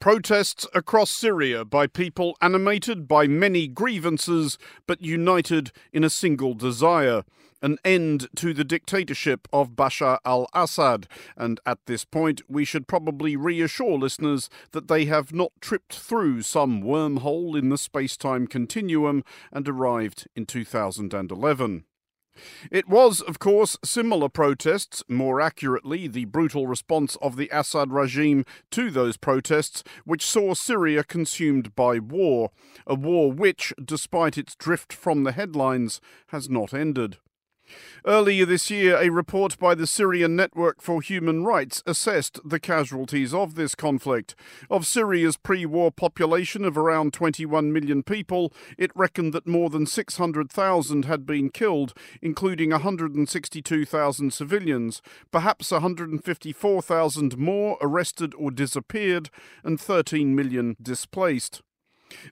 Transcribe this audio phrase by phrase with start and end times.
[0.00, 7.22] Protests across Syria by people animated by many grievances but united in a single desire
[7.60, 11.06] an end to the dictatorship of Bashar al Assad.
[11.36, 16.40] And at this point, we should probably reassure listeners that they have not tripped through
[16.40, 19.22] some wormhole in the space time continuum
[19.52, 21.84] and arrived in 2011.
[22.70, 28.44] It was, of course, similar protests, more accurately, the brutal response of the Assad regime
[28.70, 32.50] to those protests, which saw Syria consumed by war,
[32.86, 37.18] a war which, despite its drift from the headlines, has not ended.
[38.06, 43.34] Earlier this year, a report by the Syrian Network for Human Rights assessed the casualties
[43.34, 44.34] of this conflict.
[44.70, 49.86] Of Syria's pre war population of around 21 million people, it reckoned that more than
[49.86, 59.30] 600,000 had been killed, including 162,000 civilians, perhaps 154,000 more arrested or disappeared,
[59.62, 61.62] and 13 million displaced.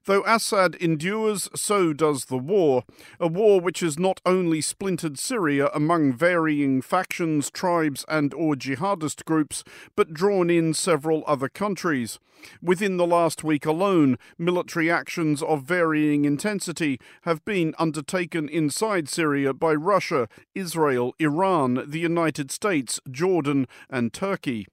[0.05, 2.85] Though Assad endures, so does the war,
[3.21, 9.25] a war which has not only splintered Syria among varying factions, tribes, and or jihadist
[9.25, 9.65] groups,
[9.97, 12.19] but drawn in several other countries.
[12.63, 19.53] Within the last week alone, military actions of varying intensity have been undertaken inside Syria
[19.53, 24.67] by Russia, Israel, Iran, the United States, Jordan, and Turkey.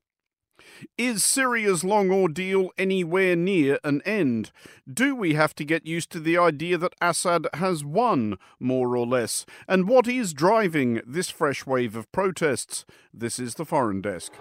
[0.97, 4.51] Is Syria's long ordeal anywhere near an end?
[4.91, 9.05] Do we have to get used to the idea that Assad has won, more or
[9.05, 9.45] less?
[9.67, 12.85] And what is driving this fresh wave of protests?
[13.13, 14.31] This is the Foreign Desk.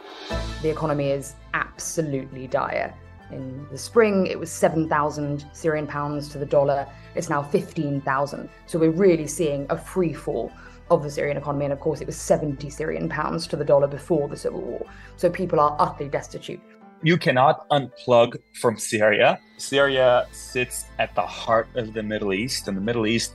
[0.62, 2.94] The economy is absolutely dire.
[3.30, 6.86] In the spring, it was 7,000 Syrian pounds to the dollar.
[7.14, 8.48] It's now 15,000.
[8.66, 10.52] So we're really seeing a free fall
[10.94, 11.66] of the Syrian economy.
[11.66, 14.86] And of course, it was 70 Syrian pounds to the dollar before the civil war.
[15.16, 16.60] So people are utterly destitute.
[17.02, 19.38] You cannot unplug from Syria.
[19.58, 23.34] Syria sits at the heart of the Middle East, and the Middle East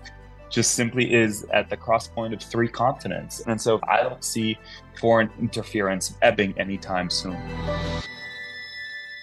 [0.50, 3.42] just simply is at the crosspoint of three continents.
[3.46, 4.58] And so I don't see
[5.00, 7.38] foreign interference ebbing anytime soon.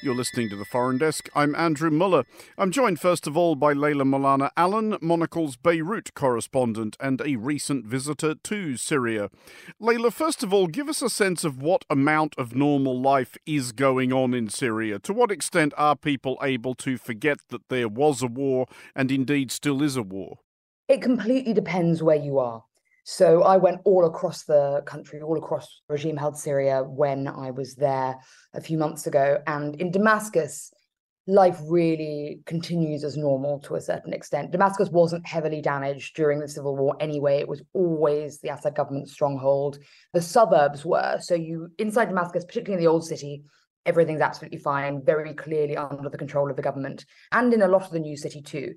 [0.02, 1.28] You're listening to the Foreign Desk.
[1.34, 2.24] I'm Andrew Mueller.
[2.58, 7.86] I'm joined first of all by Leila Molana Allen, Monocle's Beirut correspondent and a recent
[7.86, 9.30] visitor to Syria.
[9.80, 13.72] Leila, first of all, give us a sense of what amount of normal life is
[13.72, 14.98] going on in Syria.
[14.98, 19.50] To what extent are people able to forget that there was a war and indeed
[19.50, 20.40] still is a war?
[20.88, 22.64] It completely depends where you are.
[23.08, 27.76] So I went all across the country, all across regime held Syria when I was
[27.76, 28.18] there
[28.52, 29.38] a few months ago.
[29.46, 30.72] And in Damascus,
[31.28, 34.50] life really continues as normal to a certain extent.
[34.50, 37.38] Damascus wasn't heavily damaged during the civil war anyway.
[37.38, 39.78] It was always the Assad government stronghold.
[40.12, 41.18] The suburbs were.
[41.20, 43.44] So you inside Damascus, particularly in the old city,
[43.86, 47.06] everything's absolutely fine, very clearly under the control of the government.
[47.30, 48.74] And in a lot of the new city too.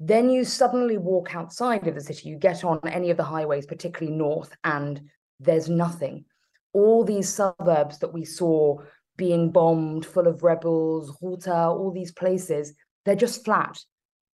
[0.00, 3.66] Then you suddenly walk outside of the city, you get on any of the highways,
[3.66, 5.00] particularly north, and
[5.40, 6.24] there's nothing.
[6.72, 8.78] All these suburbs that we saw
[9.16, 13.76] being bombed, full of rebels, Ghouta, all these places, they're just flat.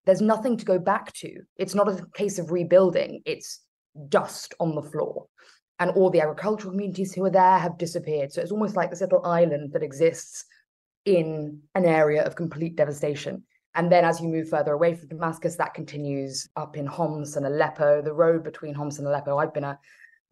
[0.06, 1.44] There's nothing to go back to.
[1.57, 3.62] It's not a case of rebuilding, it's
[4.09, 5.28] dust on the floor.
[5.80, 8.31] And all the agricultural communities who are there have disappeared.
[8.31, 10.45] So it's almost like this little island that exists
[11.06, 13.44] in an area of complete devastation.
[13.75, 17.45] And then as you move further away from Damascus, that continues up in Homs and
[17.45, 19.38] Aleppo, the road between Homs and Aleppo.
[19.38, 19.79] I've been a,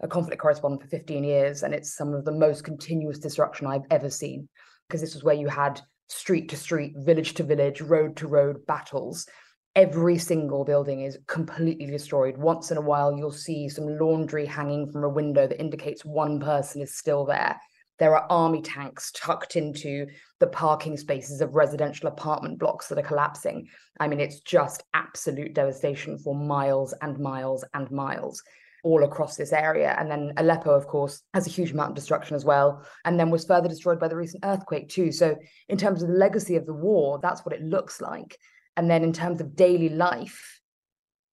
[0.01, 3.85] a conflict correspondent for 15 years, and it's some of the most continuous destruction I've
[3.89, 4.47] ever seen,
[4.87, 8.65] because this was where you had street to street, village to village, road to road
[8.67, 9.27] battles.
[9.75, 12.37] Every single building is completely destroyed.
[12.37, 16.39] Once in a while, you'll see some laundry hanging from a window that indicates one
[16.41, 17.57] person is still there.
[18.01, 20.07] There are army tanks tucked into
[20.39, 23.67] the parking spaces of residential apartment blocks that are collapsing.
[23.99, 28.41] I mean, it's just absolute devastation for miles and miles and miles
[28.83, 29.95] all across this area.
[29.99, 33.29] And then Aleppo, of course, has a huge amount of destruction as well, and then
[33.29, 35.11] was further destroyed by the recent earthquake, too.
[35.11, 35.37] So,
[35.69, 38.35] in terms of the legacy of the war, that's what it looks like.
[38.77, 40.59] And then, in terms of daily life,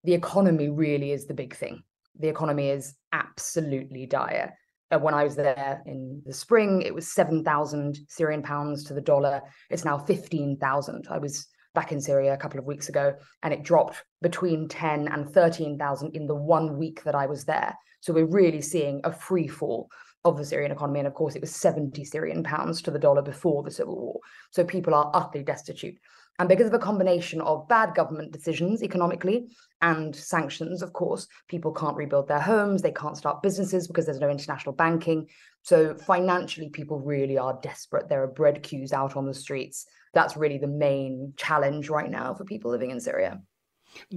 [0.05, 1.83] the economy really is the big thing.
[2.19, 4.53] The economy is absolutely dire.
[4.91, 9.43] When I was there in the spring, it was 7,000 Syrian pounds to the dollar.
[9.69, 11.09] It's now 15,000.
[11.11, 15.09] I was back in Syria a couple of weeks ago and it dropped between 10
[15.09, 17.77] and 13,000 in the one week that I was there.
[18.01, 19.91] So we're really seeing a free fall
[20.25, 21.01] of the Syrian economy.
[21.01, 24.21] And of course, it was 70 Syrian pounds to the dollar before the civil war.
[24.51, 25.97] So people are utterly destitute.
[26.41, 29.49] And because of a combination of bad government decisions economically
[29.83, 34.21] and sanctions, of course, people can't rebuild their homes, they can't start businesses because there's
[34.21, 35.27] no international banking.
[35.63, 38.09] So financially, people really are desperate.
[38.09, 39.87] There are bread queues out on the streets.
[40.15, 43.41] That's really the main challenge right now for people living in Syria.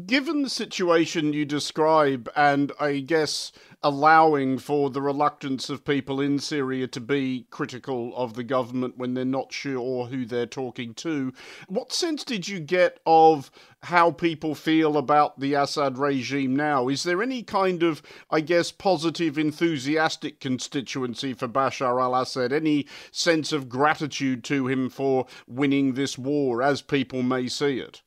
[0.05, 3.51] Given the situation you describe, and I guess
[3.83, 9.15] allowing for the reluctance of people in Syria to be critical of the government when
[9.15, 11.33] they're not sure who they're talking to,
[11.67, 13.49] what sense did you get of
[13.83, 16.87] how people feel about the Assad regime now?
[16.87, 22.53] Is there any kind of, I guess, positive, enthusiastic constituency for Bashar al Assad?
[22.53, 28.03] Any sense of gratitude to him for winning this war, as people may see it?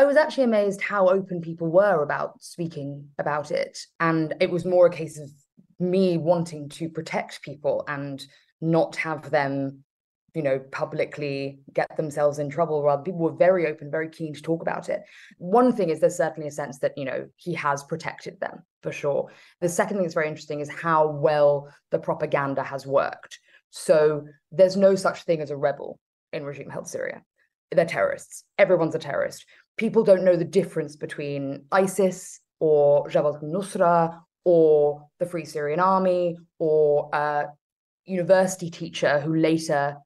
[0.00, 3.78] I was actually amazed how open people were about speaking about it.
[4.00, 5.28] And it was more a case of
[5.78, 8.24] me wanting to protect people and
[8.62, 9.84] not have them,
[10.34, 12.82] you know, publicly get themselves in trouble.
[12.82, 15.02] Rather, people were very open, very keen to talk about it.
[15.36, 18.92] One thing is there's certainly a sense that, you know, he has protected them for
[18.92, 19.30] sure.
[19.60, 23.38] The second thing that's very interesting is how well the propaganda has worked.
[23.68, 26.00] So there's no such thing as a rebel
[26.32, 27.20] in regime held Syria.
[27.70, 28.44] They're terrorists.
[28.58, 29.44] Everyone's a terrorist
[29.76, 36.36] people don't know the difference between ISIS or Jabhat al-Nusra or the Free Syrian Army
[36.58, 37.46] or a
[38.04, 39.96] university teacher who later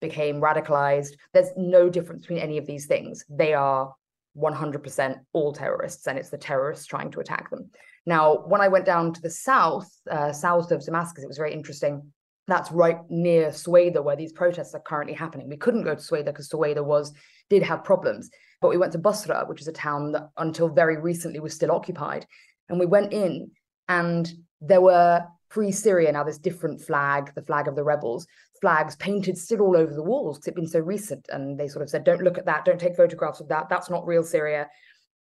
[0.00, 1.12] became radicalized.
[1.32, 3.24] There's no difference between any of these things.
[3.28, 3.94] They are
[4.36, 7.70] 100% all terrorists, and it's the terrorists trying to attack them.
[8.06, 11.52] Now, when I went down to the south, uh, south of Damascus, it was very
[11.52, 12.12] interesting.
[12.46, 15.48] That's right near Suwaida, where these protests are currently happening.
[15.48, 17.12] We couldn't go to Suwaida because Suwaida was
[17.48, 18.30] did have problems.
[18.60, 21.72] But we went to Bosra, which is a town that until very recently was still
[21.72, 22.26] occupied.
[22.68, 23.50] And we went in
[23.88, 24.30] and
[24.60, 28.26] there were Free Syria, now this different flag, the flag of the rebels,
[28.60, 31.26] flags painted still all over the walls because it'd been so recent.
[31.30, 33.90] And they sort of said, don't look at that, don't take photographs of that, that's
[33.90, 34.68] not real Syria.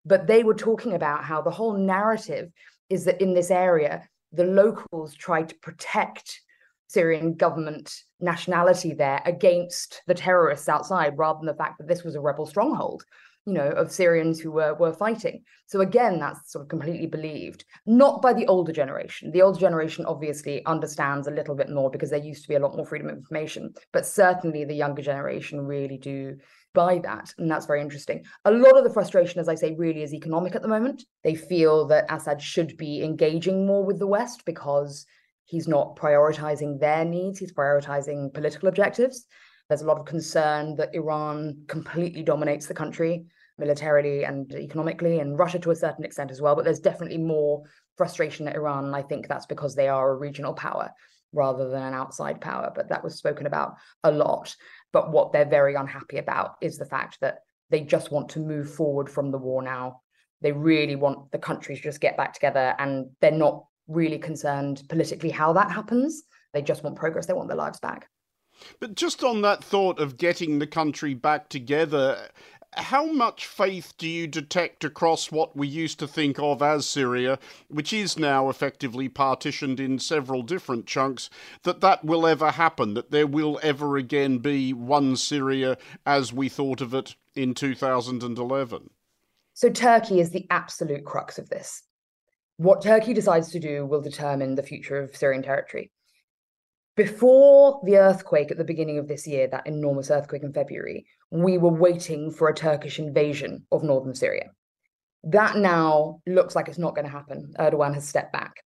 [0.04, 2.50] But they were talking about how the whole narrative
[2.90, 6.40] is that in this area, the locals tried to protect
[6.88, 12.14] Syrian government nationality there against the terrorists outside, rather than the fact that this was
[12.14, 13.04] a rebel stronghold
[13.48, 15.42] you know, of Syrians who were were fighting.
[15.64, 19.30] So again, that's sort of completely believed, not by the older generation.
[19.30, 22.60] The older generation obviously understands a little bit more because there used to be a
[22.60, 26.36] lot more freedom of information, but certainly the younger generation really do
[26.74, 28.22] buy that, and that's very interesting.
[28.44, 31.04] A lot of the frustration, as I say, really is economic at the moment.
[31.24, 35.06] They feel that Assad should be engaging more with the West because
[35.46, 39.24] he's not prioritizing their needs; he's prioritizing political objectives.
[39.70, 43.24] There's a lot of concern that Iran completely dominates the country
[43.58, 46.54] militarily and economically, and Russia to a certain extent as well.
[46.54, 47.62] But there's definitely more
[47.96, 48.86] frustration at Iran.
[48.86, 50.90] And I think that's because they are a regional power
[51.32, 52.72] rather than an outside power.
[52.74, 53.74] But that was spoken about
[54.04, 54.54] a lot.
[54.92, 57.40] But what they're very unhappy about is the fact that
[57.70, 60.00] they just want to move forward from the war now.
[60.40, 64.82] They really want the country to just get back together, and they're not really concerned
[64.88, 66.22] politically how that happens.
[66.54, 67.26] They just want progress.
[67.26, 68.08] They want their lives back.
[68.80, 72.28] But just on that thought of getting the country back together,
[72.78, 77.38] how much faith do you detect across what we used to think of as Syria,
[77.68, 81.28] which is now effectively partitioned in several different chunks,
[81.64, 85.76] that that will ever happen, that there will ever again be one Syria
[86.06, 88.90] as we thought of it in 2011?
[89.54, 91.82] So, Turkey is the absolute crux of this.
[92.58, 95.90] What Turkey decides to do will determine the future of Syrian territory.
[96.98, 101.56] Before the earthquake at the beginning of this year, that enormous earthquake in February, we
[101.56, 104.50] were waiting for a Turkish invasion of northern Syria.
[105.22, 107.54] That now looks like it's not going to happen.
[107.56, 108.64] Erdogan has stepped back.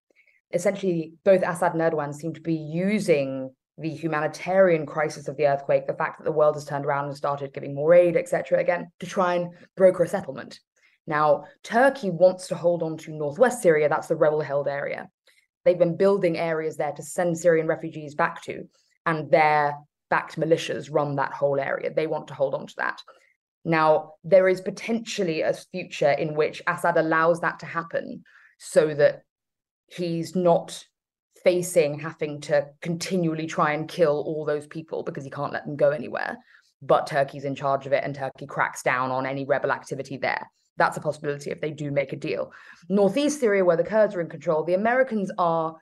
[0.53, 5.87] Essentially, both Assad and Erdogan seem to be using the humanitarian crisis of the earthquake,
[5.87, 8.93] the fact that the world has turned around and started giving more aid, etc., again,
[9.01, 10.61] to try and broker a settlement.
[11.07, 15.09] Now, Turkey wants to hold on to northwest Syria, that's the rebel held area.
[15.69, 18.67] They've been building areas there to send Syrian refugees back to,
[19.05, 19.75] and their
[20.09, 21.93] backed militias run that whole area.
[21.93, 23.03] They want to hold on to that.
[23.67, 28.25] Now, there is potentially a future in which Assad allows that to happen
[28.59, 29.25] so that
[29.89, 30.83] he's not
[31.45, 35.77] facing having to continually try and kill all those people because he can't let them
[35.77, 36.39] go anywhere.
[36.81, 40.51] But Turkey's in charge of it, and Turkey cracks down on any rebel activity there.
[40.79, 42.53] That's a possibility if they do make a deal.
[42.89, 45.77] Northeast Syria, where the Kurds are in control, the Americans are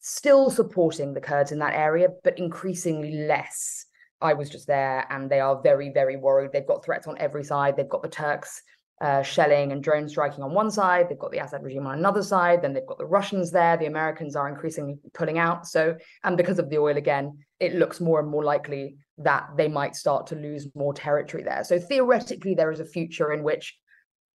[0.00, 3.86] still supporting the Kurds in that area, but increasingly less.
[4.20, 6.50] I was just there and they are very, very worried.
[6.52, 7.76] They've got threats on every side.
[7.76, 8.62] They've got the Turks
[9.00, 11.08] uh, shelling and drone striking on one side.
[11.08, 12.62] They've got the Assad regime on another side.
[12.62, 13.76] Then they've got the Russians there.
[13.76, 15.66] The Americans are increasingly pulling out.
[15.66, 19.68] So, and because of the oil again, it looks more and more likely that they
[19.68, 21.62] might start to lose more territory there.
[21.64, 23.76] So, theoretically, there is a future in which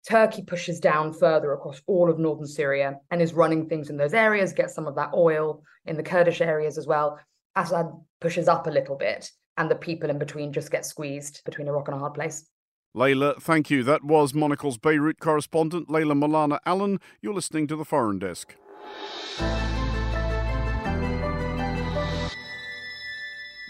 [0.08, 4.14] Turkey pushes down further across all of northern Syria and is running things in those
[4.14, 7.20] areas, gets some of that oil in the Kurdish areas as well.
[7.56, 7.88] Assad
[8.20, 11.74] pushes up a little bit and the people in between just get squeezed between a
[11.74, 12.50] rock and a hard place.
[12.94, 13.84] Leila, thank you.
[13.84, 17.00] That was Monocle's Beirut correspondent, Leila Molana Allen.
[17.22, 18.56] You're listening to the Foreign Desk.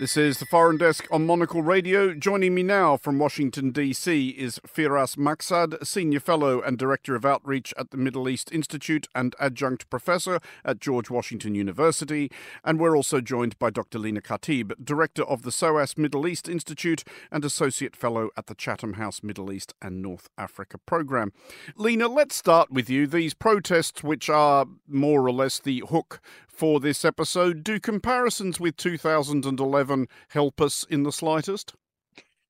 [0.01, 2.15] This is the Foreign Desk on Monocle Radio.
[2.15, 4.29] Joining me now from Washington, D.C.
[4.29, 9.36] is Firas Maksad, Senior Fellow and Director of Outreach at the Middle East Institute and
[9.39, 12.31] Adjunct Professor at George Washington University.
[12.63, 14.00] And we're also joined by Dr.
[14.00, 18.93] Lina Khatib, Director of the SOAS Middle East Institute and Associate Fellow at the Chatham
[18.93, 21.31] House Middle East and North Africa Program.
[21.75, 23.05] Lina, let's start with you.
[23.05, 26.22] These protests, which are more or less the hook
[26.61, 27.63] for this episode.
[27.63, 31.73] Do comparisons with 2011 help us in the slightest?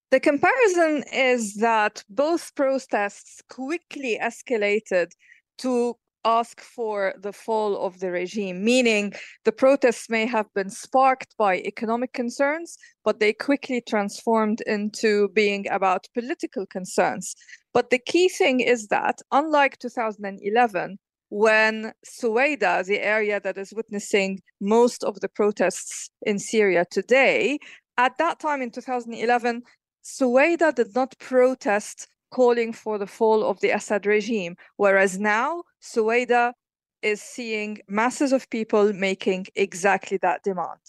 [0.09, 5.11] The comparison is that both protests quickly escalated
[5.59, 9.13] to ask for the fall of the regime, meaning
[9.45, 15.69] the protests may have been sparked by economic concerns, but they quickly transformed into being
[15.69, 17.33] about political concerns.
[17.73, 20.99] But the key thing is that, unlike 2011,
[21.31, 27.57] when Suwaida, the area that is witnessing most of the protests in Syria today,
[27.97, 29.63] at that time in 2011,
[30.03, 36.51] Suwaida did not protest calling for the fall of the Assad regime, whereas now Suwaida
[37.01, 40.79] is seeing masses of people making exactly that demand.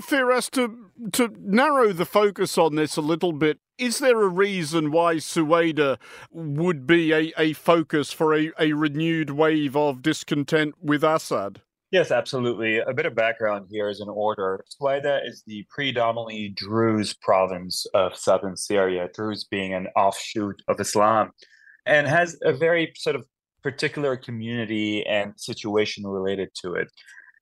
[0.00, 4.92] Firas, to, to narrow the focus on this a little bit, is there a reason
[4.92, 5.98] why Suwaida
[6.30, 11.62] would be a, a focus for a, a renewed wave of discontent with Assad?
[11.90, 12.78] Yes, absolutely.
[12.78, 14.64] A bit of background here is in order.
[14.70, 21.32] Suwaida is the predominantly Druze province of southern Syria, Druze being an offshoot of Islam,
[21.84, 23.26] and has a very sort of
[23.64, 26.86] particular community and situation related to it.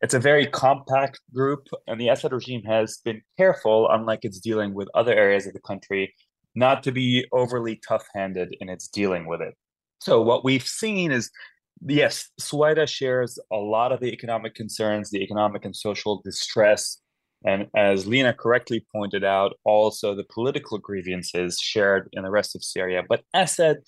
[0.01, 4.73] It's a very compact group, and the Assad regime has been careful, unlike it's dealing
[4.73, 6.15] with other areas of the country,
[6.54, 9.54] not to be overly tough handed in its dealing with it.
[10.00, 11.30] So, what we've seen is
[11.87, 17.00] yes, Suwaida shares a lot of the economic concerns, the economic and social distress,
[17.45, 22.62] and as Lina correctly pointed out, also the political grievances shared in the rest of
[22.62, 23.02] Syria.
[23.09, 23.78] But Assad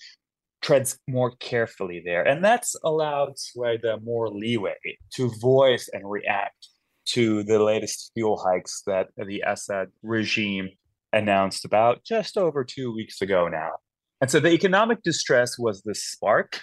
[0.61, 2.23] treads more carefully there.
[2.23, 4.75] And that's allowed Suwaida more leeway
[5.15, 6.67] to voice and react
[7.09, 10.69] to the latest fuel hikes that the Assad regime
[11.13, 13.71] announced about just over two weeks ago now.
[14.19, 16.61] And so the economic distress was the spark,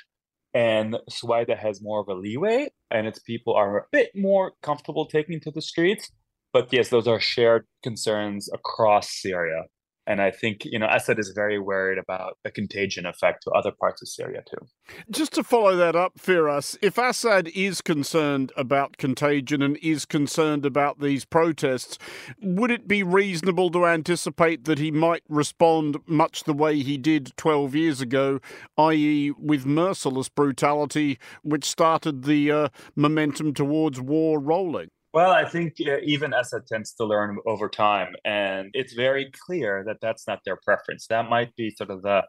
[0.53, 5.07] and Suwaida has more of a leeway, and its people are a bit more comfortable
[5.07, 6.11] taking to the streets.
[6.53, 9.65] But yes, those are shared concerns across Syria.
[10.11, 13.71] And I think, you know, Assad is very worried about a contagion effect to other
[13.71, 14.67] parts of Syria too.
[15.09, 20.67] Just to follow that up, Firas, if Assad is concerned about contagion and is concerned
[20.67, 21.97] about these protests,
[22.43, 27.33] would it be reasonable to anticipate that he might respond much the way he did
[27.37, 28.41] 12 years ago,
[28.79, 34.91] i.e., with merciless brutality, which started the uh, momentum towards war rolling?
[35.13, 39.83] Well, I think uh, even Assad tends to learn over time, and it's very clear
[39.87, 41.09] that that's not their preference.
[41.09, 42.23] That might be sort of the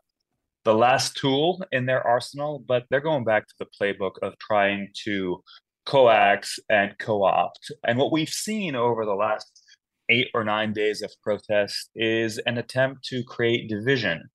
[0.63, 4.89] the last tool in their arsenal, but they're going back to the playbook of trying
[5.05, 5.43] to
[5.85, 7.71] coax and co-opt.
[7.87, 9.63] And what we've seen over the last
[10.09, 14.29] eight or nine days of protest is an attempt to create division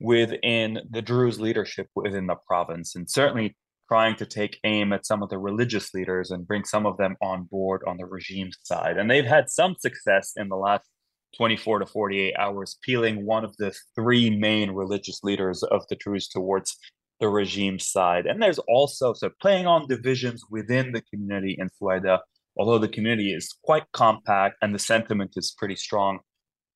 [0.00, 3.56] within the Druze leadership within the province, and certainly
[3.88, 7.16] trying to take aim at some of the religious leaders and bring some of them
[7.22, 8.98] on board on the regime side.
[8.98, 10.84] And they've had some success in the last
[11.36, 16.28] 24 to 48 hours, peeling one of the three main religious leaders of the Druze
[16.28, 16.76] towards
[17.20, 18.26] the regime side.
[18.26, 22.20] And there's also so playing on divisions within the community in Suwaida,
[22.56, 26.20] although the community is quite compact and the sentiment is pretty strong.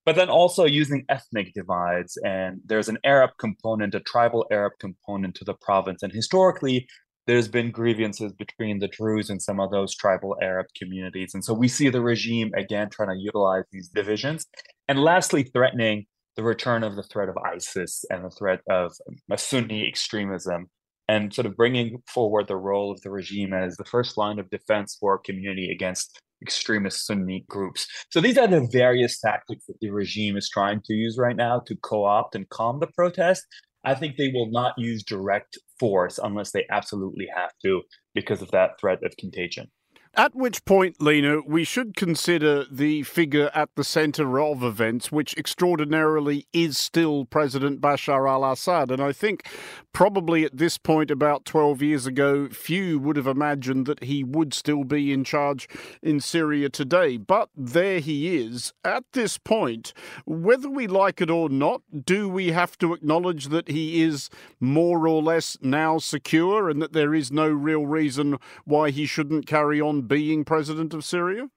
[0.06, 5.34] But then also using ethnic divides, and there's an Arab component, a tribal Arab component
[5.36, 6.02] to the province.
[6.02, 6.86] And historically,
[7.26, 11.34] there's been grievances between the Druze and some of those tribal Arab communities.
[11.34, 14.46] And so we see the regime again trying to utilize these divisions.
[14.88, 18.92] And lastly, threatening the return of the threat of ISIS and the threat of
[19.36, 20.70] Sunni extremism,
[21.08, 24.48] and sort of bringing forward the role of the regime as the first line of
[24.48, 27.86] defense for a community against extremist Sunni groups.
[28.10, 31.60] So these are the various tactics that the regime is trying to use right now
[31.66, 33.46] to co opt and calm the protest.
[33.84, 37.82] I think they will not use direct force unless they absolutely have to
[38.14, 39.70] because of that threat of contagion.
[40.16, 45.36] At which point, Lina, we should consider the figure at the centre of events, which
[45.36, 48.90] extraordinarily is still President Bashar al Assad.
[48.90, 49.46] And I think
[49.92, 54.52] probably at this point, about 12 years ago, few would have imagined that he would
[54.52, 55.68] still be in charge
[56.02, 57.16] in Syria today.
[57.16, 58.72] But there he is.
[58.84, 59.92] At this point,
[60.24, 65.06] whether we like it or not, do we have to acknowledge that he is more
[65.06, 69.80] or less now secure and that there is no real reason why he shouldn't carry
[70.00, 71.48] being president of Syria?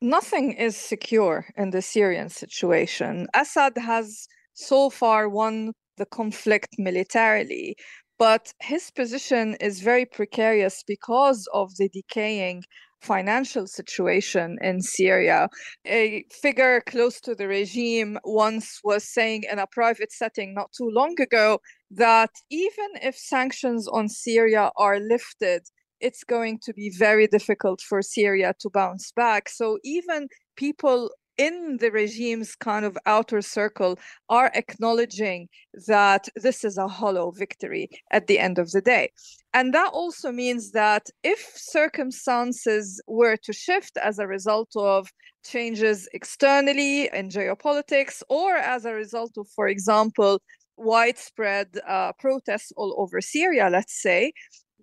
[0.00, 3.26] Nothing is secure in the Syrian situation.
[3.34, 7.76] Assad has so far won the conflict militarily,
[8.18, 12.64] but his position is very precarious because of the decaying
[13.04, 15.48] financial situation in Syria.
[15.86, 20.88] A figure close to the regime once was saying in a private setting not too
[20.90, 21.58] long ago
[21.90, 25.62] that even if sanctions on Syria are lifted,
[26.04, 29.48] it's going to be very difficult for Syria to bounce back.
[29.48, 35.48] So even people in the regime's kind of outer circle are acknowledging
[35.86, 39.10] that this is a hollow victory at the end of the day.
[39.52, 45.10] And that also means that if circumstances were to shift as a result of
[45.44, 50.40] changes externally in geopolitics or as a result of, for example,
[50.76, 54.32] widespread uh, protests all over Syria, let's say,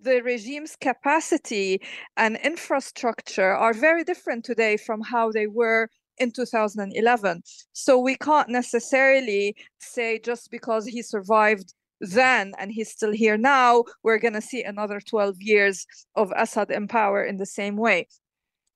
[0.02, 1.80] the regime's capacity
[2.16, 7.42] and infrastructure are very different today from how they were in 2011.
[7.72, 13.84] So we can't necessarily say just because he survived then and he's still here now,
[14.02, 18.08] we're going to see another 12 years of Assad in power in the same way.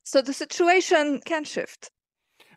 [0.05, 1.91] So the situation can shift.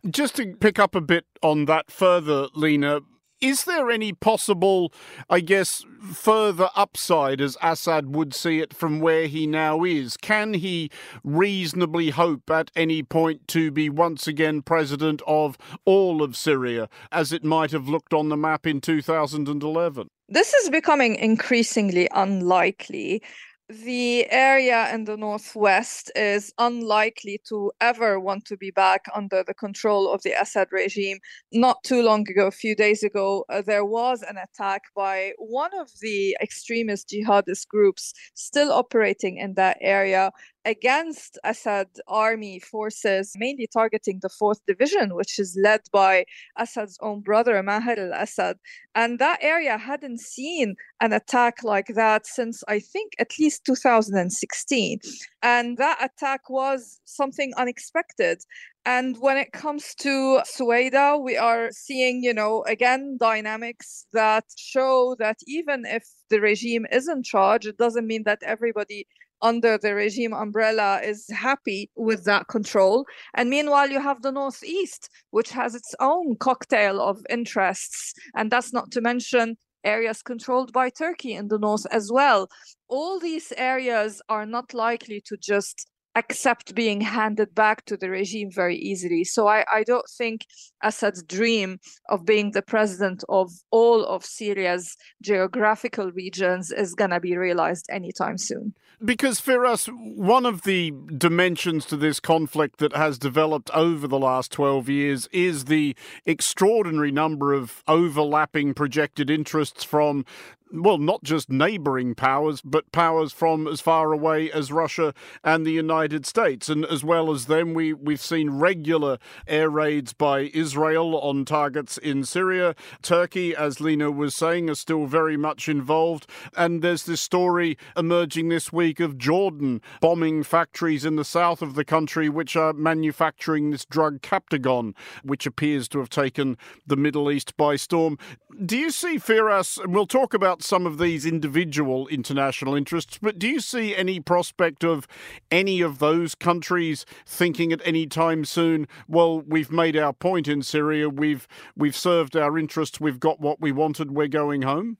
[0.10, 3.02] Just to pick up a bit on that further, Lina,
[3.41, 4.93] is there any possible,
[5.29, 10.17] I guess, further upside as Assad would see it from where he now is?
[10.17, 10.89] Can he
[11.24, 17.31] reasonably hope at any point to be once again president of all of Syria, as
[17.31, 20.10] it might have looked on the map in 2011?
[20.27, 23.24] This is becoming increasingly unlikely
[23.70, 29.54] the area in the northwest is unlikely to ever want to be back under the
[29.54, 31.20] control of the Assad regime.
[31.52, 35.70] Not too long ago, a few days ago, uh, there was an attack by one
[35.80, 40.32] of the extremist jihadist groups still operating in that area
[40.65, 46.26] against Assad army forces, mainly targeting the 4th Division, which is led by
[46.58, 48.58] Assad's own brother, Maher al Assad.
[48.95, 55.00] And that area hadn't seen an attack like that since, I think, at least 2016.
[55.41, 58.39] And that attack was something unexpected.
[58.86, 65.15] And when it comes to Suwaida, we are seeing, you know, again, dynamics that show
[65.19, 69.06] that even if the regime is in charge, it doesn't mean that everybody
[69.41, 73.06] under the regime umbrella is happy with that control.
[73.36, 78.13] And meanwhile, you have the Northeast, which has its own cocktail of interests.
[78.36, 82.49] And that's not to mention areas controlled by Turkey in the north as well.
[82.88, 85.88] All these areas are not likely to just
[86.19, 89.23] accept being handed back to the regime very easily.
[89.23, 90.45] So I, I don't think
[90.84, 91.79] Assad's dream
[92.10, 97.88] of being the president of all of Syria's geographical regions is going to be realized
[97.89, 98.73] anytime soon.
[99.03, 104.51] Because, Firas, one of the dimensions to this conflict that has developed over the last
[104.51, 110.25] 12 years is the extraordinary number of overlapping projected interests from
[110.71, 115.71] well, not just neighboring powers, but powers from as far away as Russia and the
[115.71, 116.69] United States.
[116.69, 121.97] And as well as them, we, we've seen regular air raids by Israel on targets
[121.97, 122.75] in Syria.
[123.01, 126.27] Turkey, as Lina was saying, is still very much involved.
[126.55, 131.75] And there's this story emerging this week of Jordan bombing factories in the south of
[131.75, 137.32] the country which are manufacturing this drug Captagon, which appears to have taken the Middle
[137.32, 138.17] East by storm.
[138.65, 143.39] Do you see, Firas, and we'll talk about some of these individual international interests, but
[143.39, 145.08] do you see any prospect of
[145.52, 150.62] any of those countries thinking at any time soon, well, we've made our point in
[150.62, 154.98] Syria, we've we've served our interests, we've got what we wanted, we're going home?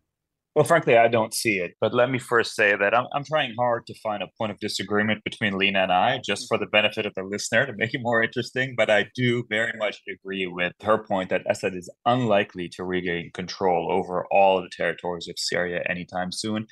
[0.60, 1.76] Well, frankly, I don't see it.
[1.80, 4.60] But let me first say that I'm, I'm trying hard to find a point of
[4.60, 8.02] disagreement between Lina and I, just for the benefit of the listener to make it
[8.04, 8.74] more interesting.
[8.76, 13.32] But I do very much agree with her point that Assad is unlikely to regain
[13.34, 16.67] control over all the territories of Syria anytime soon.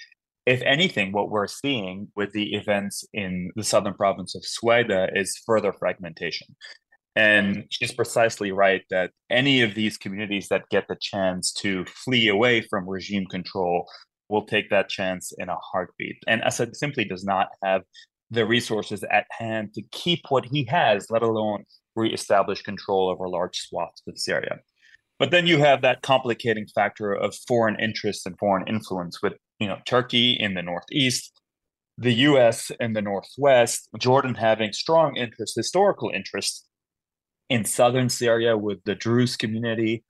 [0.45, 5.41] If anything, what we're seeing with the events in the southern province of Suwaida is
[5.45, 6.57] further fragmentation.
[7.17, 12.27] And she's precisely right that any of these communities that get the chance to flee
[12.27, 13.89] away from regime control
[14.29, 16.17] will take that chance in a heartbeat.
[16.27, 17.81] And Assad simply does not have
[18.29, 21.63] the resources at hand to keep what he has, let alone
[21.95, 24.59] reestablish control over large swaths of Syria.
[25.17, 29.67] But then you have that complicating factor of foreign interests and foreign influence with you
[29.67, 31.31] know Turkey in the northeast,
[31.97, 36.67] the US in the northwest, Jordan having strong interest, historical interest
[37.49, 40.03] in southern Syria with the Druze community,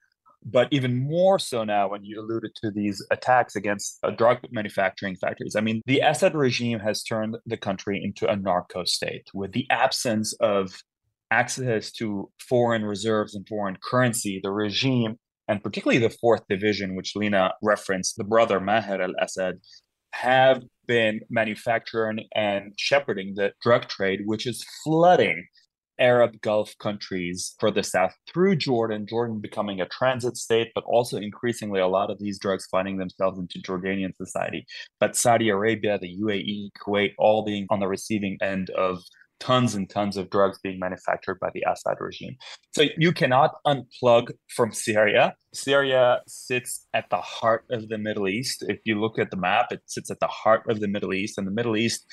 [0.44, 5.16] but even more so now when you alluded to these attacks against uh, drug manufacturing
[5.16, 5.56] factories.
[5.56, 9.68] I mean, the Assad regime has turned the country into a narco state with the
[9.70, 10.82] absence of
[11.32, 14.40] access to foreign reserves and foreign currency.
[14.42, 19.60] The regime, and particularly the fourth division, which Lina referenced, the brother Maher al Assad,
[20.12, 25.46] have been manufacturing and shepherding the drug trade, which is flooding
[26.00, 31.80] Arab Gulf countries further south through Jordan, Jordan becoming a transit state, but also increasingly
[31.80, 34.66] a lot of these drugs finding themselves into Jordanian society.
[35.00, 39.04] But Saudi Arabia, the UAE, Kuwait, all being on the receiving end of
[39.40, 42.36] tons and tons of drugs being manufactured by the Assad regime.
[42.76, 45.36] So you cannot unplug from Syria.
[45.54, 48.64] Syria sits at the heart of the Middle East.
[48.68, 51.38] If you look at the map, it sits at the heart of the Middle East,
[51.38, 52.06] and the Middle East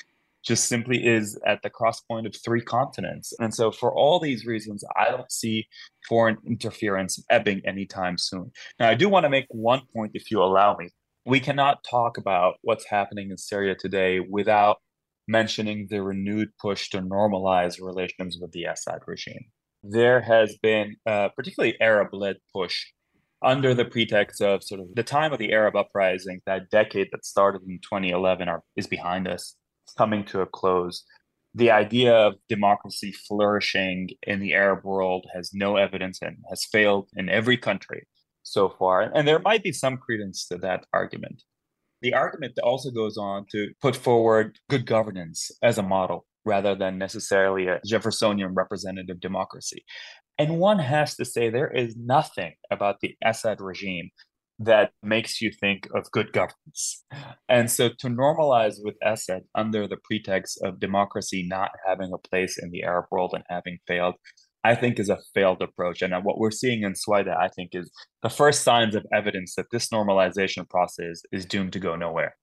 [0.45, 3.33] just simply is at the cross point of three continents.
[3.39, 5.67] And so, for all these reasons, I don't see
[6.07, 8.51] foreign interference ebbing anytime soon.
[8.79, 10.89] Now, I do want to make one point, if you allow me.
[11.25, 14.77] We cannot talk about what's happening in Syria today without
[15.27, 19.45] mentioning the renewed push to normalize relations with the Assad regime.
[19.81, 22.85] There has been a particularly Arab led push
[23.43, 27.25] under the pretext of sort of the time of the Arab uprising, that decade that
[27.25, 29.55] started in 2011 are, is behind us
[29.93, 31.03] coming to a close.
[31.53, 37.09] The idea of democracy flourishing in the Arab world has no evidence and has failed
[37.15, 38.07] in every country
[38.43, 39.11] so far.
[39.13, 41.43] And there might be some credence to that argument.
[42.01, 46.75] The argument that also goes on to put forward good governance as a model rather
[46.75, 49.83] than necessarily a Jeffersonian representative democracy.
[50.37, 54.09] And one has to say there is nothing about the Assad regime
[54.59, 57.03] that makes you think of good governance.
[57.49, 62.57] And so to normalize with Assad under the pretext of democracy not having a place
[62.57, 64.15] in the Arab world and having failed,
[64.63, 66.01] I think is a failed approach.
[66.01, 67.91] And what we're seeing in Suwaida, I think, is
[68.23, 72.35] the first signs of evidence that this normalization process is doomed to go nowhere.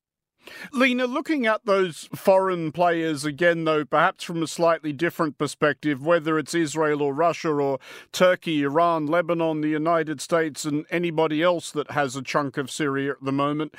[0.73, 6.39] Lina, looking at those foreign players again, though, perhaps from a slightly different perspective, whether
[6.39, 7.79] it's Israel or Russia or
[8.13, 13.13] Turkey, Iran, Lebanon, the United States, and anybody else that has a chunk of Syria
[13.13, 13.75] at the moment,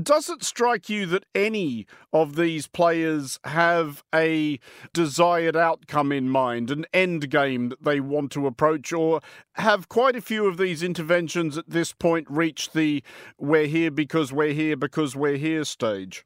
[0.00, 4.58] does it strike you that any of these players have a
[4.92, 9.20] desired outcome in mind, an end game that they want to approach, or
[9.54, 13.02] have quite a few of these interventions at this point reached the
[13.38, 16.24] we're here because we're here because we're here stage?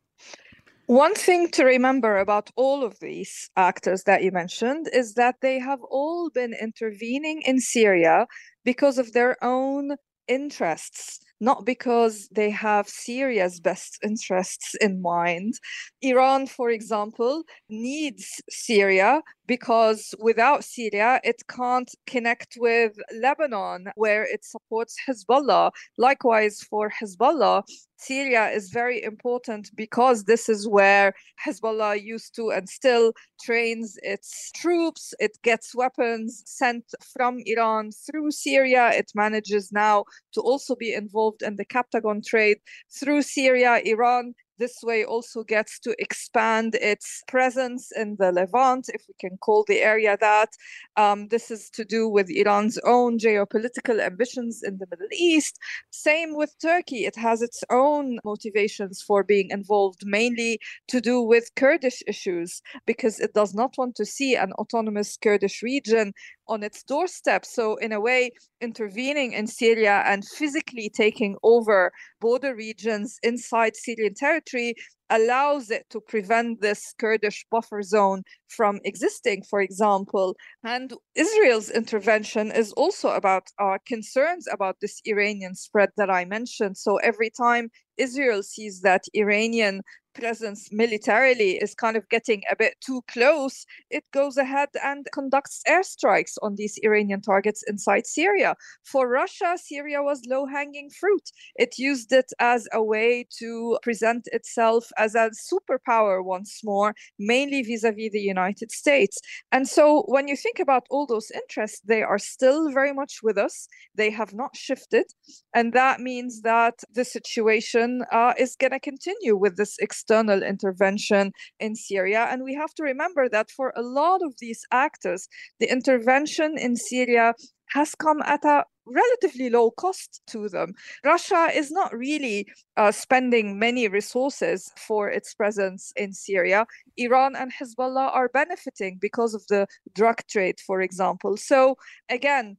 [0.87, 5.59] One thing to remember about all of these actors that you mentioned is that they
[5.59, 8.29] have all been intervening in Syria
[8.65, 9.97] because of their own
[10.29, 15.55] interests not because they have Syria's best interests in mind.
[16.03, 24.45] Iran, for example, needs Syria because without Syria, it can't connect with Lebanon, where it
[24.45, 25.71] supports Hezbollah.
[25.99, 27.63] Likewise, for Hezbollah,
[27.99, 34.51] Syria is very important because this is where Hezbollah used to and still trains its
[34.55, 35.15] troops.
[35.19, 38.91] It gets weapons sent from Iran through Syria.
[38.93, 40.05] It manages now
[40.35, 42.59] to also be involved in the Captagon trade
[42.93, 43.81] through Syria.
[43.85, 49.37] Iran this way also gets to expand its presence in the Levant, if we can
[49.39, 50.51] call the area that.
[50.97, 55.59] Um, this is to do with Iran's own geopolitical ambitions in the Middle East.
[55.91, 57.05] Same with Turkey.
[57.05, 63.21] It has its own motivations for being involved, mainly to do with Kurdish issues, because
[63.21, 66.13] it does not want to see an autonomous Kurdish region
[66.49, 67.45] on its doorstep.
[67.45, 68.31] So, in a way,
[68.61, 74.75] intervening in Syria and physically taking over border regions inside Syrian territory
[75.11, 80.37] allows it to prevent this Kurdish buffer zone from existing, for example.
[80.65, 86.77] And Israel's intervention is also about our concerns about this Iranian spread that I mentioned.
[86.77, 89.83] So every time Israel sees that Iranian
[90.17, 95.63] presence militarily is kind of getting a bit too close, it goes ahead and conducts
[95.69, 98.57] airstrikes on these Iranian targets inside Syria.
[98.85, 101.31] For Russia, Syria was low hanging fruit.
[101.57, 107.63] It used it as a way to present itself as a superpower once more, mainly
[107.63, 109.19] vis a vis the United States.
[109.53, 113.39] And so when you think about all those interests, they are still very much with
[113.39, 113.69] us.
[113.95, 115.07] They have not shifted.
[115.55, 119.77] And that means that the situation uh, is going to continue with this
[120.07, 122.29] external intervention in Syria.
[122.31, 126.77] And we have to remember that for a lot of these actors, the intervention in
[126.77, 127.35] Syria
[127.71, 130.73] has come at a relatively low cost to them.
[131.05, 136.67] Russia is not really uh, spending many resources for its presence in Syria.
[136.97, 139.67] Iran and Hezbollah are benefiting because of the
[139.97, 141.37] drug trade, for example.
[141.37, 141.77] So,
[142.09, 142.57] again,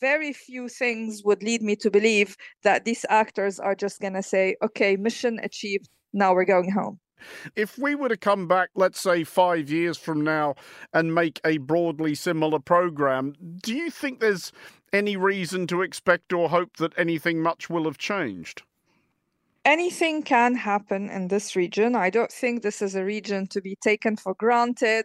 [0.00, 4.22] very few things would lead me to believe that these actors are just going to
[4.22, 6.98] say, okay, mission achieved, now we're going home.
[7.56, 10.54] If we were to come back, let's say five years from now,
[10.92, 14.52] and make a broadly similar program, do you think there's
[14.92, 18.62] any reason to expect or hope that anything much will have changed?
[19.64, 21.94] Anything can happen in this region.
[21.94, 25.04] I don't think this is a region to be taken for granted.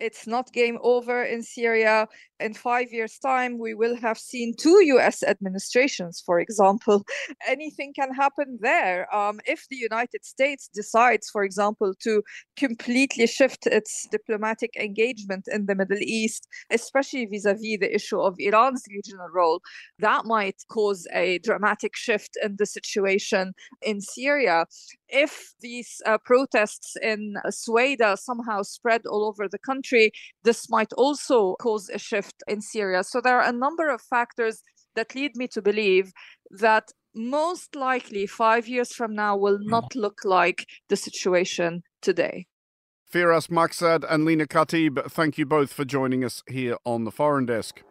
[0.00, 2.08] It's not game over in Syria
[2.40, 7.04] in five years' time, we will have seen two US administrations, for example.
[7.46, 9.12] Anything can happen there.
[9.14, 12.22] Um, if the United States decides, for example, to
[12.56, 18.20] completely shift its diplomatic engagement in the Middle East, especially vis a vis the issue
[18.20, 19.60] of Iran's regional role,
[19.98, 24.66] that might cause a dramatic shift in the situation in Syria.
[25.08, 30.12] If these uh, protests in Suwaida somehow spread all over the country,
[30.44, 33.04] this might also cause a shift in Syria.
[33.04, 34.62] So there are a number of factors
[34.96, 36.12] that lead me to believe
[36.50, 39.68] that most likely five years from now will hmm.
[39.68, 42.46] not look like the situation today.
[43.12, 47.46] Firas Maksad and Lina Khatib, thank you both for joining us here on the Foreign
[47.46, 47.82] Desk.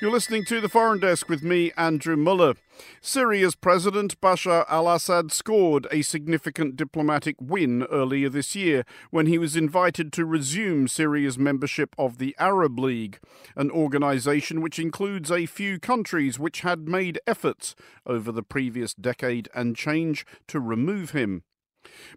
[0.00, 2.54] You're listening to the Foreign Desk with me, Andrew Mueller.
[3.02, 9.36] Syria's President Bashar al Assad scored a significant diplomatic win earlier this year when he
[9.36, 13.18] was invited to resume Syria's membership of the Arab League,
[13.56, 17.74] an organization which includes a few countries which had made efforts
[18.06, 21.42] over the previous decade and change to remove him.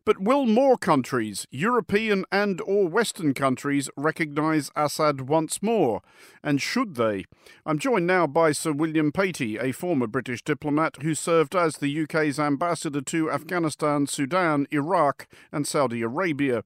[0.06, 6.02] But will more countries, European and or Western countries, recognise Assad once more?
[6.43, 7.26] And should they?
[7.65, 12.04] I'm joined now by Sir William Patey, a former British diplomat who served as the
[12.04, 16.63] UK's ambassador to Afghanistan, Sudan, Iraq and Saudi Arabia.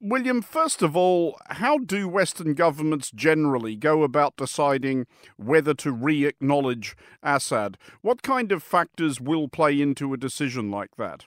[0.00, 6.26] William, first of all, how do Western governments generally go about deciding whether to re
[6.26, 7.78] acknowledge Assad?
[8.02, 11.24] What kind of factors will play into a decision like that?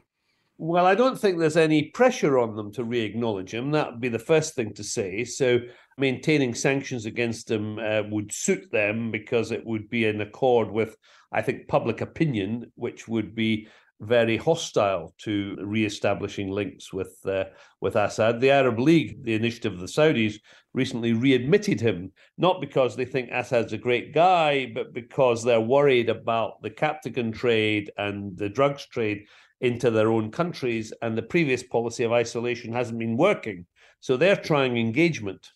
[0.60, 3.72] Well, I don't think there's any pressure on them to re acknowledge him.
[3.72, 5.24] That would be the first thing to say.
[5.24, 5.60] So,
[6.00, 10.98] maintaining sanctions against him uh, would suit them because it would be in accord with,
[11.32, 13.68] I think, public opinion, which would be
[14.00, 17.46] very hostile to re-establishing links with uh,
[17.80, 18.42] with Assad.
[18.42, 20.40] The Arab League, the initiative of the Saudis,
[20.74, 26.10] recently readmitted him, not because they think Assad's a great guy, but because they're worried
[26.10, 29.26] about the captagon trade and the drugs trade
[29.62, 33.66] into their own countries, and the previous policy of isolation hasn't been working.
[34.00, 35.50] So they're trying engagement.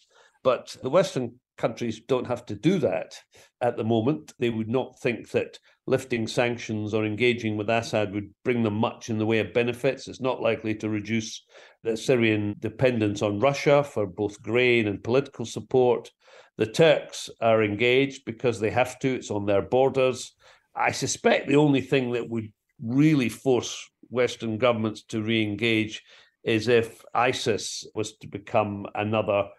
[0.43, 3.15] But the Western countries don't have to do that
[3.61, 4.33] at the moment.
[4.39, 9.09] They would not think that lifting sanctions or engaging with Assad would bring them much
[9.09, 10.07] in the way of benefits.
[10.07, 11.43] It's not likely to reduce
[11.83, 16.09] the Syrian dependence on Russia for both grain and political support.
[16.57, 20.33] The Turks are engaged because they have to, it's on their borders.
[20.75, 22.51] I suspect the only thing that would
[22.83, 26.03] really force Western governments to re engage
[26.43, 29.49] is if ISIS was to become another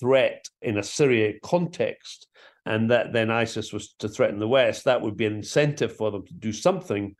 [0.00, 2.28] threat in a Syria context,
[2.64, 6.10] and that then ISIS was to threaten the West, that would be an incentive for
[6.10, 7.14] them to do something.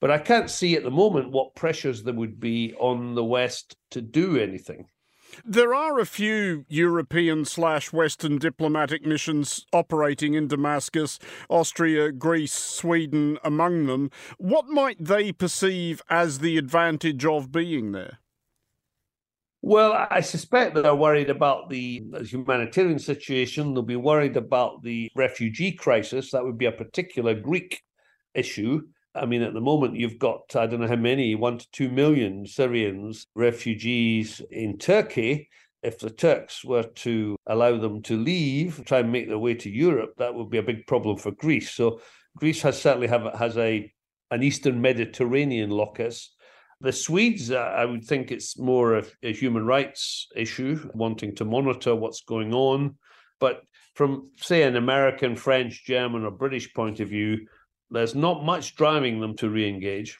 [0.00, 3.76] But I can't see at the moment what pressures there would be on the West
[3.92, 4.86] to do anything.
[5.44, 13.38] There are a few European slash Western diplomatic missions operating in Damascus, Austria, Greece, Sweden
[13.44, 14.10] among them.
[14.38, 18.18] What might they perceive as the advantage of being there?
[19.62, 23.74] Well, I suspect that they're worried about the humanitarian situation.
[23.74, 26.30] They'll be worried about the refugee crisis.
[26.30, 27.82] That would be a particular Greek
[28.34, 28.82] issue.
[29.14, 31.90] I mean, at the moment, you've got, I don't know how many, one to two
[31.90, 35.48] million Syrians, refugees in Turkey.
[35.82, 39.70] If the Turks were to allow them to leave, try and make their way to
[39.70, 41.70] Europe, that would be a big problem for Greece.
[41.70, 42.00] So
[42.36, 43.92] Greece has certainly have has a
[44.30, 46.34] an Eastern Mediterranean locus.
[46.80, 51.44] The Swedes, uh, I would think it's more of a human rights issue, wanting to
[51.44, 52.96] monitor what's going on.
[53.40, 53.62] But
[53.94, 57.46] from, say, an American, French, German, or British point of view,
[57.90, 60.18] there's not much driving them to re engage.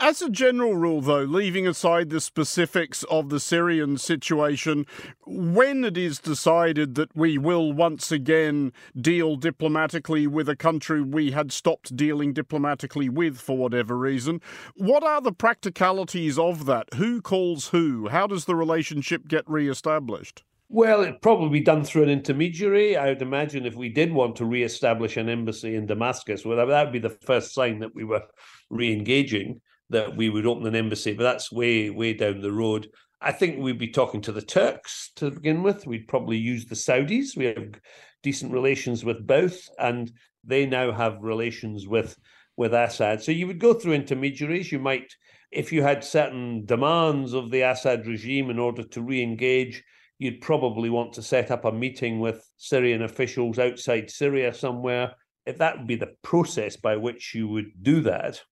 [0.00, 4.86] As a general rule, though, leaving aside the specifics of the Syrian situation,
[5.26, 11.32] when it is decided that we will once again deal diplomatically with a country we
[11.32, 14.40] had stopped dealing diplomatically with for whatever reason,
[14.76, 16.94] what are the practicalities of that?
[16.94, 18.06] Who calls who?
[18.06, 20.44] How does the relationship get re established?
[20.70, 22.96] Well, it'd probably be done through an intermediary.
[22.96, 26.84] I would imagine if we did want to re-establish an embassy in Damascus, well, that
[26.84, 28.22] would be the first sign that we were
[28.68, 31.14] re-engaging, that we would open an embassy.
[31.14, 32.90] But that's way, way down the road.
[33.20, 35.86] I think we'd be talking to the Turks to begin with.
[35.86, 37.34] We'd probably use the Saudis.
[37.34, 37.80] We have
[38.22, 40.12] decent relations with both, and
[40.44, 42.14] they now have relations with
[42.58, 43.22] with Assad.
[43.22, 44.70] So you would go through intermediaries.
[44.70, 45.14] You might,
[45.50, 49.82] if you had certain demands of the Assad regime in order to re-engage
[50.18, 55.14] you'd probably want to set up a meeting with Syrian officials outside Syria somewhere.
[55.46, 58.42] If that would be the process by which you would do that.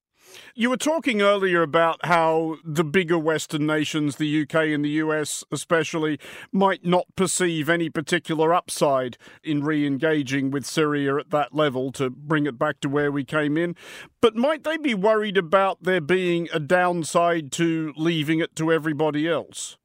[0.54, 5.44] You were talking earlier about how the bigger Western nations, the UK and the US
[5.52, 6.18] especially,
[6.50, 12.10] might not perceive any particular upside in re engaging with Syria at that level to
[12.10, 13.76] bring it back to where we came in.
[14.20, 19.28] But might they be worried about there being a downside to leaving it to everybody
[19.28, 19.76] else?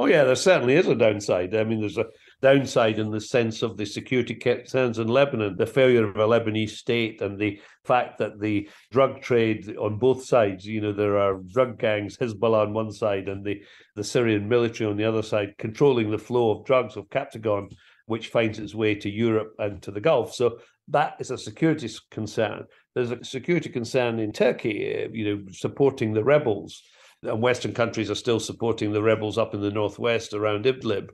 [0.00, 1.56] Oh yeah, there certainly is a downside.
[1.56, 2.06] I mean, there's a
[2.40, 6.70] downside in the sense of the security concerns in Lebanon, the failure of a Lebanese
[6.70, 10.64] state, and the fact that the drug trade on both sides.
[10.64, 13.60] You know, there are drug gangs, Hezbollah on one side, and the
[13.96, 17.68] the Syrian military on the other side, controlling the flow of drugs of Captagon,
[18.06, 20.32] which finds its way to Europe and to the Gulf.
[20.32, 22.66] So that is a security concern.
[22.94, 26.84] There's a security concern in Turkey, eh, you know, supporting the rebels
[27.22, 31.10] and Western countries are still supporting the rebels up in the northwest around Idlib.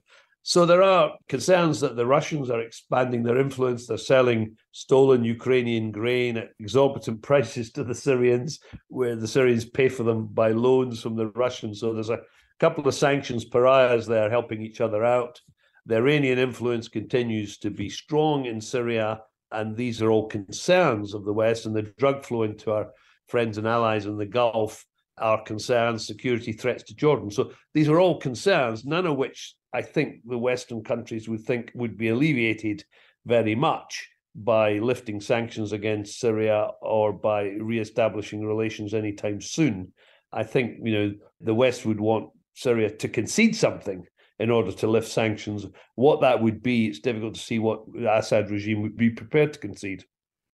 [0.47, 3.87] So there are concerns that the Russians are expanding their influence.
[3.87, 9.89] They're selling stolen Ukrainian grain at exorbitant prices to the Syrians, where the Syrians pay
[9.89, 11.81] for them by loans from the Russians.
[11.81, 12.21] So there's a
[12.61, 15.41] couple of sanctions pariahs there helping each other out.
[15.87, 21.25] The Iranian influence continues to be strong in Syria, and these are all concerns of
[21.25, 22.91] the West and the drug flow into our
[23.29, 24.85] friends and allies in the Gulf
[25.19, 27.31] our concerns, security threats to Jordan.
[27.31, 31.71] So these are all concerns, none of which I think the Western countries would think
[31.75, 32.85] would be alleviated
[33.27, 39.93] very much by lifting sanctions against Syria or by re-establishing relations anytime soon.
[40.33, 44.05] I think you know the West would want Syria to concede something
[44.39, 45.67] in order to lift sanctions.
[45.95, 49.53] What that would be, it's difficult to see what the Assad regime would be prepared
[49.53, 50.05] to concede.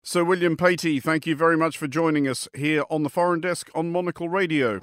[0.02, 3.68] Sir William Patey, thank you very much for joining us here on the Foreign Desk
[3.74, 4.80] on Monocle Radio.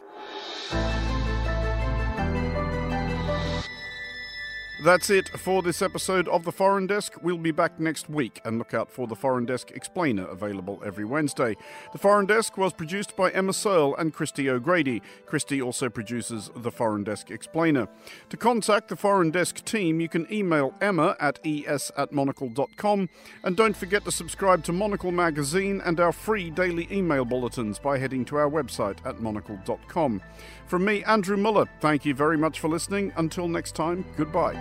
[4.86, 7.14] That's it for this episode of The Foreign Desk.
[7.24, 11.06] We'll be back next week and look out for The Foreign Desk Explainer available every
[11.06, 11.58] Wednesday.
[11.92, 15.02] The Foreign Desk was produced by Emma Searle and Christy O'Grady.
[15.26, 17.88] Christy also produces The Foreign Desk Explainer.
[18.30, 23.10] To contact the Foreign Desk team, you can email emma at es at monocle.com
[23.44, 27.98] and don't forget to subscribe to Monocle Magazine and our free daily email bulletins by
[27.98, 30.22] heading to our website at monocle.com.
[30.68, 33.14] From me, Andrew Mueller, thank you very much for listening.
[33.18, 34.56] Until next time, goodbye.